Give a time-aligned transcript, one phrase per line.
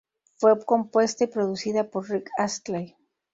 [0.37, 2.97] Fue compuesta y producida por Rick Astley.